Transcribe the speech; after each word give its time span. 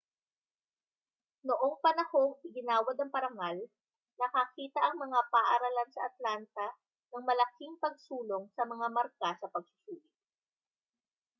noong 1.47 1.73
panahong 1.85 2.33
iginawad 2.47 2.95
ang 2.99 3.11
parangal 3.15 3.57
nakakita 4.21 4.79
ang 4.83 4.95
mga 5.03 5.19
paaralan 5.33 5.89
sa 5.93 6.01
atlanta 6.09 6.67
ng 7.13 7.21
malaking 7.29 7.73
pagsulong 7.83 8.45
sa 8.57 8.63
mga 8.71 8.87
marka 8.97 9.29
sa 9.39 9.45
pagsusulit 9.55 10.09